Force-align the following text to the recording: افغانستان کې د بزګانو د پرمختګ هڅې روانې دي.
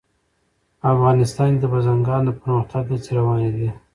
افغانستان 0.93 1.49
کې 1.53 1.59
د 1.61 1.65
بزګانو 1.71 2.25
د 2.27 2.29
پرمختګ 2.41 2.83
هڅې 2.91 3.11
روانې 3.17 3.49
دي. 3.55 3.69